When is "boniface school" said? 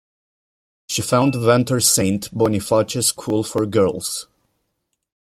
2.35-3.43